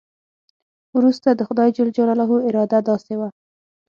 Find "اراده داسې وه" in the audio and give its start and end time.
2.47-3.29